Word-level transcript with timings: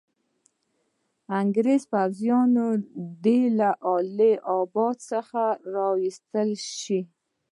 انګریزي 1.39 1.87
پوځیان 1.93 2.49
دي 3.23 3.39
له 3.59 3.69
اله 3.95 4.31
اباد 4.59 4.95
څخه 5.11 5.41
را 5.73 5.87
وایستل 5.93 6.49
شي. 6.79 6.99